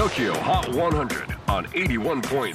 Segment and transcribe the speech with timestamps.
[0.00, 2.54] TOKYO HOT 100 on 81.3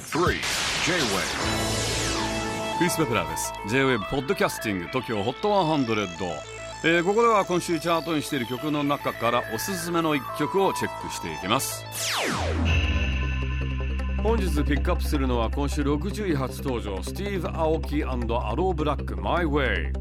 [2.76, 3.52] クリス・ベプラーです。
[3.68, 6.08] J-WAVE ポッドキャスティング TOKYO HOT 100、
[6.82, 11.84] えー、ここでは今週チャートにしている曲の中からおすすめの一曲をチェックしていきます。
[14.24, 19.92] 本日ピックアップするのは今週60位初登場スティーブ・アオキアロー・ブラック My Way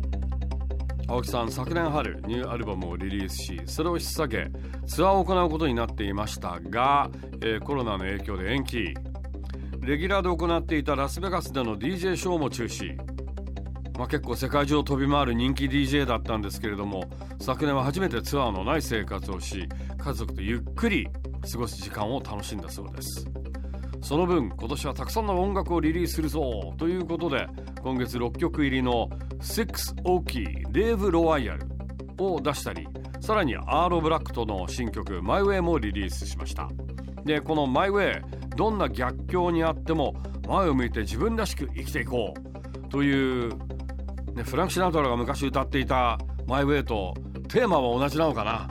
[1.07, 4.51] 青木さん昨年春ニューアルバムをリリースしそれを引っ提げ
[4.87, 8.93] ツアーを行うことになっていましたが、えー、コロナの影響で延期。
[9.81, 12.97] レギュラーで行っていたラスベガスでの DJ ショーも中止。
[13.99, 17.09] まあ、結構世界中を飛び回る人気 DJ だったんですけれども
[17.39, 21.07] 昨年は初めてツアーのない生活をし家族とゆっくり
[21.49, 23.25] 過ごす時間を楽しんだそうです。
[24.05, 27.47] その分今年はたくさんの音楽をリリースするぞということで
[27.81, 29.09] 今月6曲入りの
[29.41, 31.65] 「Six Oki レーブ・ロワイヤル」
[32.23, 32.87] を出したり
[33.19, 36.69] さらにアーロ・ブラックとの新曲「My Way」もリリースしました。
[37.23, 38.21] でこの「My Way」
[38.55, 40.13] どんな逆境にあっても
[40.47, 42.35] 前を向いて自分らしく生きていこ
[42.85, 43.49] うという、
[44.35, 47.15] ね、フランク・シナトラが昔歌っていた「My Way」と
[47.47, 48.69] テーマは同じなのかな。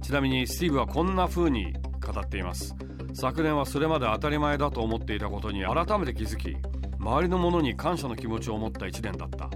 [0.00, 2.74] ちなみにスティーブはこんな風に語っています。
[3.14, 6.56] 昨年はそれまで当たり前だと思っていたことに改めて気づき
[6.98, 9.50] 周りの者に感謝の気持ちを持った1年だった。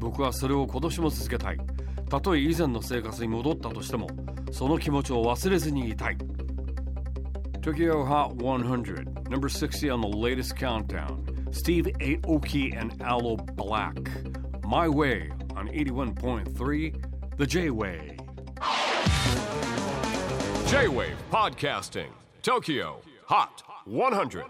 [0.00, 1.58] 僕はそれを今年も続けたい。
[2.08, 4.08] たとえ以前の生活に戻ったとしても
[4.50, 6.16] その気持ちを忘れずにいたい。
[7.60, 11.24] Tokyo Hot 100 Number 60 on the latest countdown.
[11.52, 13.94] Steve Aoki and Aloe Black.
[14.66, 18.16] My Way on 81.3 The J-Way
[20.66, 22.10] J-Wave Podcasting.
[22.48, 24.44] TOKYO HOT 100